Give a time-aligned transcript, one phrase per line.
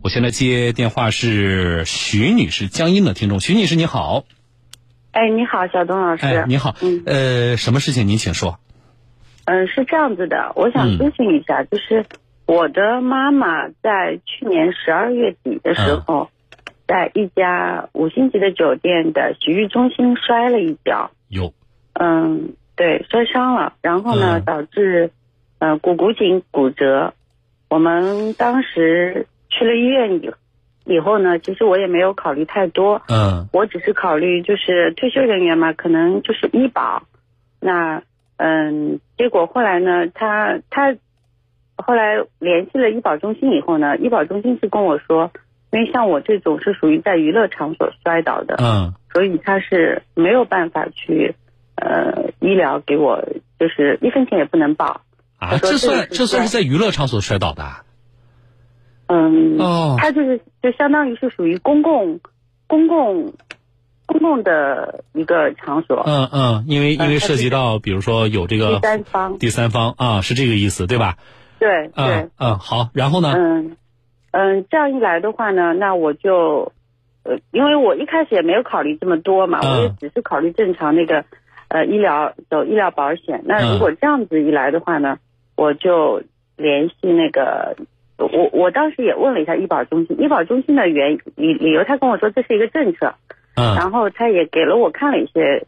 [0.00, 3.40] 我现在接电话是徐女士，江阴的听众。
[3.40, 4.24] 徐女士你好，
[5.12, 6.24] 哎，你好，小东老师。
[6.26, 8.58] 哎，你好，嗯呃，什么事情您请说。
[9.44, 12.06] 嗯，是这样子的，我想嗯咨询一下，就是
[12.46, 16.30] 我的妈妈在去年十二月底的时候，
[16.86, 21.52] 在一家五星级的酒店的洗浴中心摔了一跤，有，
[21.92, 25.10] 嗯，对，摔伤了，然后呢，嗯导致
[25.58, 27.14] 呃股骨颈骨折。
[27.68, 30.30] 我们当时去了医院以
[30.84, 37.02] 以后呢，其实我也没有考虑太多，嗯我只是考虑就是退休人员嘛，可能就是医保。
[37.60, 38.02] 那
[38.38, 40.96] 嗯，结果后来呢，他他
[41.76, 45.30] 后来联系了医保中心以后呢，医保中心是跟我说，
[45.70, 51.34] 因为像我这种是属于在娱乐场所摔倒的，嗯所以他是没有办法去
[51.76, 53.22] 呃医疗给我，
[53.60, 55.02] 就是一分钱也不能报。
[55.38, 57.84] 啊，这算这算是在娱乐场所摔倒的啊？
[59.12, 62.18] 嗯，哦它就是就相当于是属于公共
[62.66, 63.34] 公共
[64.06, 66.02] 公共的一个场所。
[66.06, 71.16] 嗯嗯，因为因为涉及到，比如说有这个第三方第三方啊，是这个意思对吧？
[71.58, 73.34] 对对嗯，嗯，好，然后呢？
[73.36, 73.76] 嗯
[74.30, 76.72] 嗯，这样一来的话呢，那我就
[77.24, 81.22] 呃，因为我一开始也没有考虑这么多嘛，嗯我也只是考虑正常那个
[81.68, 83.42] 呃医疗走医疗保险。
[83.44, 85.18] 那嗯如果这样子一来的话呢，
[85.54, 86.22] 我就
[86.56, 87.76] 联系那个。
[88.26, 93.14] 我我当时也问了一下医保中心，医保中心的原理理由，他跟我说这是一个政策，
[93.56, 95.64] 嗯然后他也给了我看了一些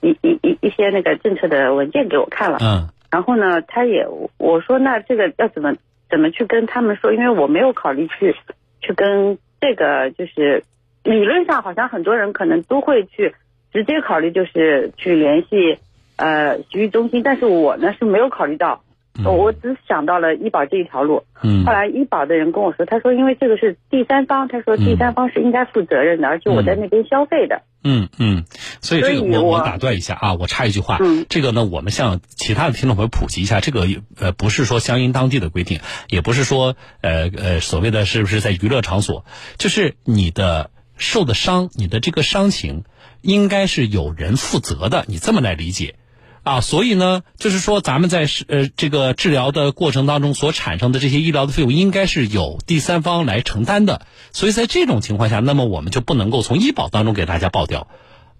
[0.00, 4.06] 一一一一些那个政策的文件给我看了，嗯然后呢，他也
[4.38, 5.74] 我说那这个要怎么
[6.10, 7.12] 怎么去跟他们说？
[7.12, 8.34] 因为我没有考虑去
[8.80, 10.62] 去跟这个就是
[11.04, 13.34] 理论上好像很多人可能都会去
[13.72, 15.78] 直接考虑就是去联系
[16.16, 18.82] 呃洗浴中心，但是我呢是没有考虑到，
[19.18, 21.24] 嗯我只想到了医保这一条路。
[21.42, 27.62] 嗯后来医保的人跟我说，他说因为这个是第三方，他说第三方是应该负责任的，而且我在那边消费的。
[27.84, 28.44] 嗯嗯，
[28.80, 33.86] 所以这个我我打断一下啊，我插一句话，嗯这个呢，我们向其他的听众朋友普及一下，这个
[34.18, 39.24] 呃不是说相应当地的规定，也不是说呃呃所谓的是不是在娱乐场所，
[39.58, 42.82] 就是你的受的伤，你的这个伤情，
[43.22, 45.94] 应该是有人负责的，你这么来理解。
[46.42, 54.06] 啊，所以呢，就是说，咱们在是呃这个治疗的过程当中所产生的这些医疗的费用，应该是有第三方来承担的。
[54.32, 57.88] 所以在这种情况下，那么我们就不能够从医保当中给大家报掉。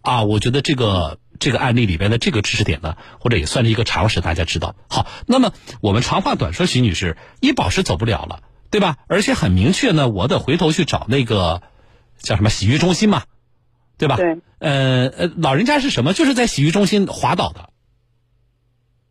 [0.01, 4.75] 啊，我觉得这个这个案例里边的这个知识点呢，或者也算是一个常识，大家知道。
[4.89, 8.97] 好，那么我们长话短说，徐女士，医保是走不了了，对吧？
[9.09, 11.63] 而且很明确呢，我得回头去找那个
[12.23, 13.25] 叫什么洗浴中心嘛，
[13.99, 14.17] 对吧？
[14.17, 14.39] 对。
[14.61, 16.13] 呃呃，老人家是什么？
[16.13, 17.71] 就是在洗浴中心滑倒的。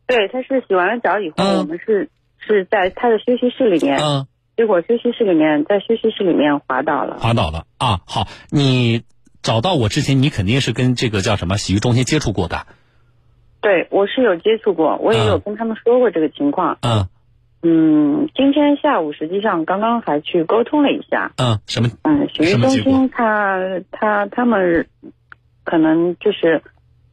[0.08, 2.08] 对，他是洗完了脚以后，嗯我们是
[2.38, 4.26] 是在他的休息室里面，嗯，
[4.56, 7.18] 结果休息室里面在休息室里面滑倒了。
[7.18, 8.00] 滑倒了啊。
[8.06, 9.02] 好，你
[9.42, 12.66] 找到我之前，你肯定是跟这个叫什么洗浴中心接触过的。
[13.60, 16.78] 对，我是有接触过，我也有跟他们说过这个情况。
[16.80, 17.06] 嗯
[17.60, 21.32] 嗯，今天下午实际上刚刚还去沟通了一下。
[21.36, 21.88] 嗯，什么？
[22.04, 23.58] 嗯，洗浴中心他
[23.90, 24.86] 他他们
[25.64, 26.62] 可能就是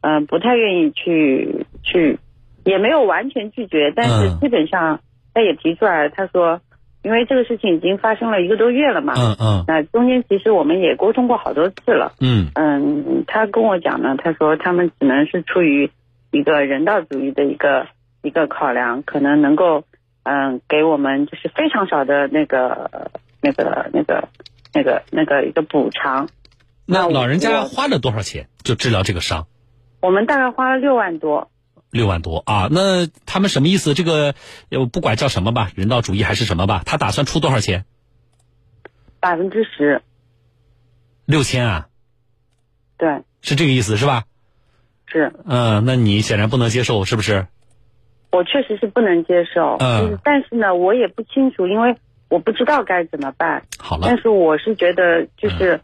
[0.02, 2.20] 嗯、呃不太愿意去去，
[2.66, 5.00] 也没有完全拒绝，但是嗯基本上
[5.32, 6.60] 他也提出来，他说
[7.04, 9.14] 因为这个事情已经发生了一个多月了嘛。
[9.16, 12.12] 嗯嗯那中间其实我们也沟通过好多次了。
[12.20, 15.88] 嗯嗯，他跟我讲呢，他说他们只能是出于
[16.32, 17.86] 一个人道主义的一个
[18.22, 19.84] 一个考量，可能能够
[20.24, 22.90] 嗯给我们就是非常少的那个
[23.40, 24.28] 那个那个
[24.74, 26.28] 那个那个一个补偿。
[26.84, 29.46] 那老人家花了多少钱就治疗这个伤？
[30.02, 31.48] 我们大概花了六万多。
[31.96, 32.68] 六万多啊？
[32.70, 33.94] 那他们什么意思？
[33.94, 34.34] 这个
[34.70, 37.84] 呃不管叫什么吧，人道主义还是什么吧，他打算出多少钱？
[39.18, 40.02] 百分之十，
[41.24, 41.88] 六千啊？
[42.96, 44.24] 对，是这个意思是吧？
[45.06, 47.46] 是嗯，那你显然不能接受，是不是？
[48.32, 49.76] 我确实是不能接受。
[49.80, 51.96] 嗯但是呢，我也不清楚，因为
[52.28, 53.62] 我不知道该怎么办。
[53.78, 55.80] 好了但，是我是觉得，就是、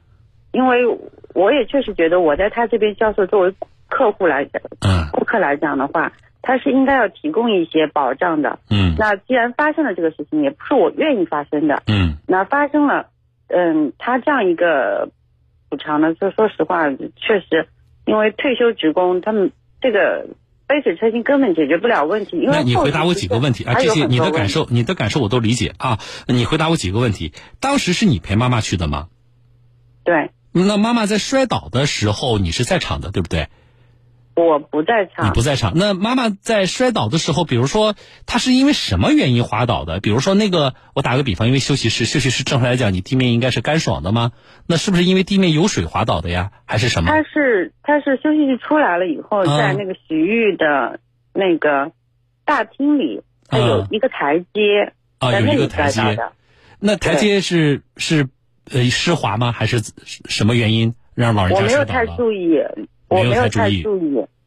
[0.52, 0.84] 因为
[1.34, 3.54] 我也确实觉得我在他这边销售，作为
[3.92, 8.58] 客户来讲，嗯顾客来讲的话，他是应该要提供一些保障的。
[8.70, 13.10] 嗯那既然发生了这个事情，也不是我愿意发生的，嗯那发生了，
[13.48, 15.10] 嗯，他这样一个
[15.68, 17.68] 补偿呢，就说实话，确实，
[18.06, 19.52] 因为退休职工他们
[19.82, 20.26] 这个
[20.66, 22.38] 杯水车薪根本解决不了问题。
[22.38, 23.74] 因为那你回答我几个问题啊？
[23.74, 25.98] 这些你的感受，你的感受我都理解啊。
[26.26, 27.32] 你回答我几个问题。
[27.60, 29.08] 当时是你陪妈妈去的吗？
[30.04, 33.48] 对那妈妈在摔倒的时候，你是在场的，对不对？
[34.34, 35.26] 我不在场。
[35.26, 35.72] 你不在场。
[35.76, 37.94] 那妈妈在摔倒的时候，比如说
[38.26, 40.00] 她是因为什么原因滑倒的？
[40.00, 44.32] 比如说那个，我打个比方，因为休息室，休息室正常来讲，你地面应该是干爽的吗？
[44.66, 46.50] 那是不是因为地面有水滑倒的呀？
[46.64, 47.10] 还是什么？
[47.10, 51.00] 她是她是休息室出来了以后，在那个洗浴的
[51.34, 51.92] 那个
[52.44, 56.18] 大厅里，它有一个台阶，啊，有一个台阶。
[56.80, 58.28] 那台阶是是
[58.72, 59.52] 呃湿滑吗？
[59.52, 62.58] 还是什么原因让老人家我没有太注意。
[63.12, 63.84] 我没有太注意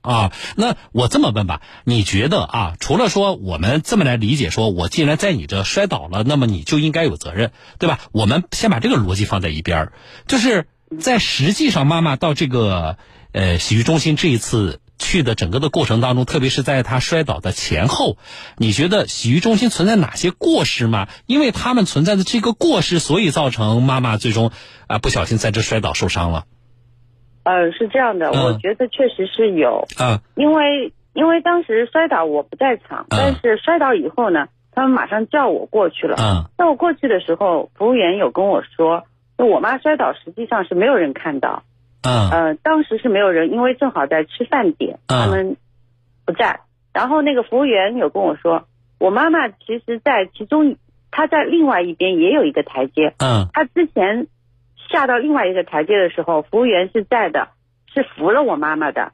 [0.01, 7.99] 啊，那我这么问吧，你觉得啊，除了说我们这么来理解，说我既然在你这摔倒了，那么你就应该有责任，对吧？
[8.11, 9.93] 我们先把这个逻辑放在一边儿，
[10.27, 10.67] 就是
[10.99, 12.97] 在实际上，妈妈到这个
[13.31, 18.19] 呃洗浴中心这一次去的整个的过程当中，特别是在她摔倒的前后，
[18.57, 21.07] 你觉得洗浴中心存在哪些过失吗？
[21.25, 24.51] 因为他们存在的这个过失，所以造成妈妈最终
[24.85, 26.45] 啊不小心在这摔倒受伤了。
[27.45, 39.03] 呃，是这样的，我觉得确实是有，嗯，因为因为当时摔倒我不在场，但是摔倒以后呢，他们马上叫我过去了，嗯，叫我过去的时候，服务员有跟我说，
[39.37, 41.61] 那我妈摔倒实际上是没有人看到，
[42.01, 45.55] 嗯，呃，当时是没有人，因为正好在吃饭点，他们
[46.25, 46.61] 不在，
[46.93, 48.65] 然后那个服务员有跟我说，
[48.97, 50.77] 我妈妈其实在其中，
[51.11, 54.25] 她在另外一边也有一个台阶，嗯，她之前。
[54.89, 57.49] 下到另外一个台阶的时候，服务员是在的，
[57.93, 59.11] 是扶了我妈妈的。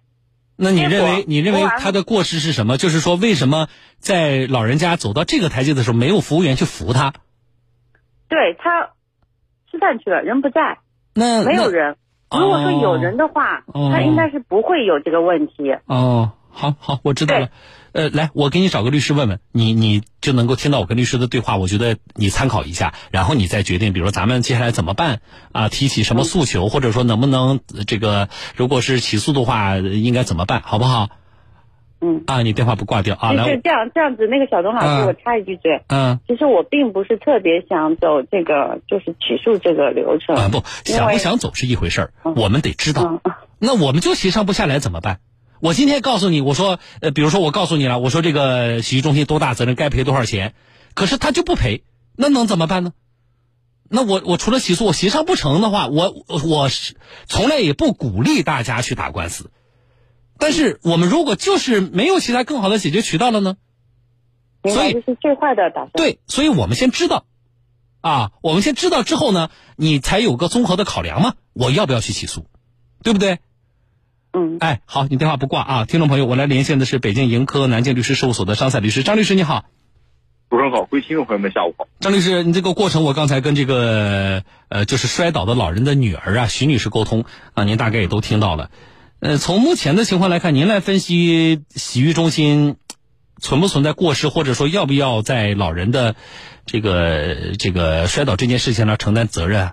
[0.56, 2.78] 那你认为，你认为他的过失是什么？
[2.78, 7.14] 就是说，为什么在老人家走到这个台阶的时候，没有服务员去扶他？
[8.28, 8.92] 对他
[9.72, 10.80] 吃饭去了，人不在，
[11.16, 11.96] 那没有人。
[12.32, 15.76] 如果说有人的话，他应该是不会有这个问题。
[15.86, 16.34] 哦。
[16.52, 17.50] 好好，我知道了。
[17.94, 21.58] 呃，来，我给你找个律师问问你，你就能够听到我跟律师的对话。
[21.58, 25.20] 我觉得你参考一下，然后你再决定，比如说咱们接下来怎么办
[25.52, 25.68] 啊？
[25.68, 31.10] 提起什么诉求，或者说能不能这个，如果是起诉的话，应该怎么办，好不好？
[32.00, 32.24] 嗯。
[32.28, 33.34] 啊，你电话不挂掉啊？
[33.34, 35.82] 来，这样这样子，那个小东老师，我插一句嘴。
[35.88, 36.20] 嗯。
[36.28, 40.38] 其实我并不是特别想走这个，就是起诉这个流程。
[40.38, 43.22] 啊，不想不想走是一回事儿，我们得知道。
[43.60, 45.20] 那我们就协商不下来怎么办？
[45.62, 50.56] 我今天告诉你，我说，呃，比如说我告诉你了，我说这个洗浴中心多大责任，该赔多少钱，
[50.96, 51.84] 可是他就不赔，
[52.16, 52.94] 那能怎么办呢？
[53.88, 56.96] 那我我除了起诉，我协商不成的话，我我是
[57.28, 59.52] 从来也不鼓励大家去打官司。
[60.40, 63.58] 但是我们如果就是没有其他更好的解决渠道了呢？
[64.64, 65.92] 所以这是最坏的打算。
[65.94, 67.26] 对，所以我们先知道，
[68.00, 72.48] 啊，我们先知道之后呢，你才有个综合的考量嘛，我要不要去起诉，
[73.04, 73.40] 对不对？
[74.34, 79.66] 嗯，哎，好，你电话不挂啊，听众朋友，我来连线的是北京盈科南京律师事务所的张赛律师，张律师你好，
[80.50, 88.72] 主持人好，各位听众朋友们下午好，张律师，你这个过程我刚才跟这个呃就是摔倒的老人的女儿啊徐女士沟通啊，您大概也都听到了，
[89.20, 92.78] 呃，从目前的情况来看，您来分析洗浴中心
[93.42, 96.16] 存不存在过失，或者说要不要在老人的
[96.66, 99.72] 这个这个摔倒这件事情上承担责任？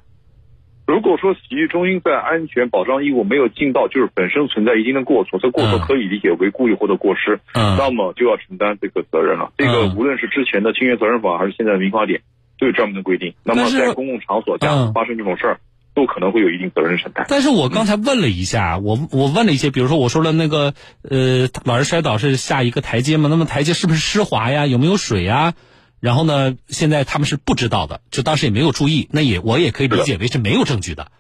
[0.89, 9.53] 如果说洗浴中心在安全保障义务没有尽到，就是本身存在一定的过错，这过错可以理解为故意或者过失，嗯，那么就要承担这个责任了。
[9.59, 12.23] 这个无论是之前的侵权责任法还是现在的民法典，
[12.59, 13.35] 都有专门的规定。
[13.45, 15.61] 那么在公共场所下发生这种事儿，
[15.95, 17.27] 都可能会有一定责任承担。
[17.29, 24.65] 但是我刚才问了一下，我我问了一些，比如说我说了那个呃，老人摔倒是下一个台阶嘛，那么台阶是不是湿滑呀？
[24.65, 25.53] 有没有水呀？
[26.01, 26.57] 然后呢？
[26.69, 31.11] 现在他们是不知道的，就当时也没有注意，那也我也可以理解为是没有证据的，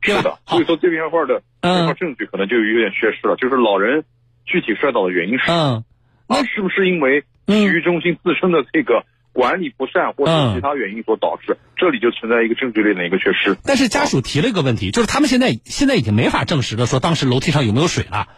[0.00, 0.38] 是的。
[0.46, 3.34] 所以说这边块的这块证据可能就有点缺失了。
[3.36, 4.04] 就是老人
[4.44, 5.84] 具体摔倒的原因是，嗯，
[6.28, 11.56] 那是不是因为体育中心自身的这个管理不善，或者其他原因所导致？
[11.76, 13.56] 这里就存在一个证据链的一个缺失。
[13.64, 18.28] 但是家属提了一个问题，就是他们现在现在已经没法证实了，说当时楼梯上有没有水了。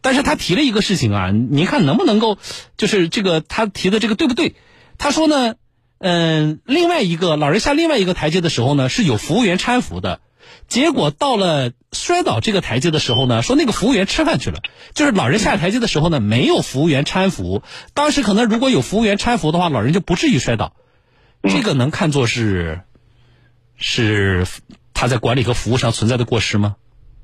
[0.00, 2.38] 但是他提了一个事情啊，您看能不能够，
[2.78, 4.54] 就是这个他提的这个对不对？
[4.98, 5.54] 他说呢，
[5.98, 10.20] 嗯，另外一个老人下另外一个台阶的时候呢，是有服务员搀扶的，
[10.68, 14.60] 结果到了摔倒这个台阶的时候呢，说那个服务员吃饭去了，
[14.94, 20.74] 就是老人下台阶的时候呢，没有服务员搀扶，当时可能如果有服务员搀扶的话，老人就不至于摔倒，
[21.42, 22.80] 这个能看作是
[23.76, 24.46] 是
[24.94, 26.76] 他在管理和服务上存在的过失吗？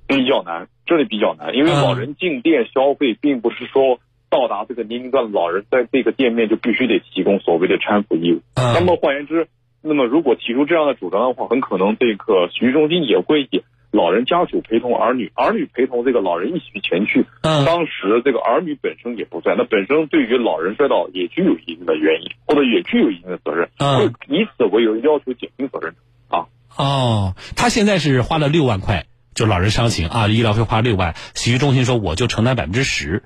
[0.07, 4.01] 比较难，这里比较难，因为老人进店消费，并不是说。
[4.31, 8.41] 到达这个年龄段的老人，在这个店面就必须得提供所谓的搀扶义务。
[8.55, 9.49] 那么换言之，
[9.83, 17.27] 那么如果提出这样的主张的话，很可能这个洗浴中心也会以老人家属陪同儿女，儿女陪同这个老人一起前去。
[17.43, 25.95] 当时这个儿女本身也不在，那本身对于老人摔倒也具有一定的原因，或者也具有一定的责任，会以此为由要求减轻责任
[26.29, 26.47] 啊。
[26.77, 29.07] 哦，他现在是花了六万块。
[29.33, 33.23] 就老人伤情啊，医疗费花六万，洗浴中心说我就承担百分之十。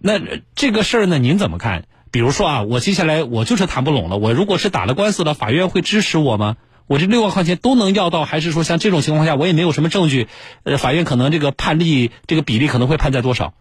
[0.00, 0.20] 那
[0.54, 1.84] 这个事儿呢，您怎么看？
[2.10, 6.56] 比如说啊，我接下来我就是谈不拢了，我如果是打了官司了，法院会支持我吗？
[6.86, 10.26] 我这六万块钱都能要到，还是说像这种情况下，我也没有什么证据，
[10.62, 13.52] 呃，法院可能这个判例这个比例可能会判在多少？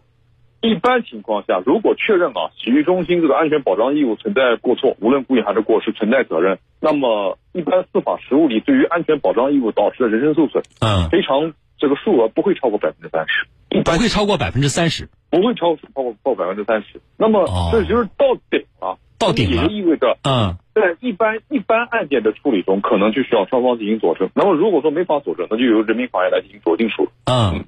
[0.61, 13.47] 一般情况下，如果确认啊，洗浴中心这个安全保障义务存在过错，无论故意还是过失存在责任，那么一般司法实务里对于安全保障义务导致的人身受损，嗯，赔偿这个数额不会超过百分之三十，
[13.83, 17.01] 不会超过百分之三十，不会超超过过百分之三十。
[17.17, 24.29] 那么这就是到顶了，到顶了，也就意味着，嗯，在一般一般案件的处理中，可能就需要双方进行佐证。
[24.33, 27.09] 那么如果说没法佐证，那就由人民法院来进行酌定处理。
[27.25, 27.65] 嗯。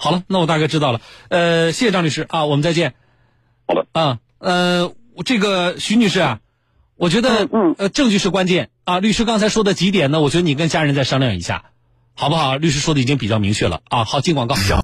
[0.00, 1.00] 好了，那我大概知道了。
[1.28, 2.94] 呃，谢谢张律师啊，我们再见。
[3.66, 3.84] 好的。
[3.90, 6.40] 啊，呃，这个徐女士啊，
[6.96, 9.00] 我觉得，嗯，呃，证据是关键啊。
[9.00, 11.72] 律师刚才说的几点呢，我觉得你跟家人再商量一下，
[12.20, 12.56] 好不好？
[12.56, 14.04] 律师说的已经比较明确了啊。
[14.04, 14.56] 好，进广告。